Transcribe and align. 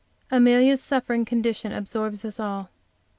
Amelia's 0.31 0.81
suffering 0.81 1.25
condition 1.25 1.71
absorbs 1.71 2.25
us 2.25 2.39
all. 2.39 2.71